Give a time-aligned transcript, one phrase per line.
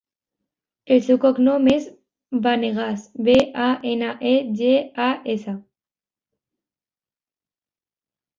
[0.95, 1.83] El seu cognom és
[2.47, 3.35] Banegas: be,
[3.67, 4.73] a, ena, e, ge,
[5.09, 5.55] a, essa.